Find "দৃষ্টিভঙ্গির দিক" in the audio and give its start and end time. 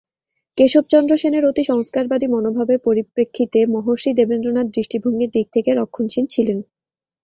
4.75-5.47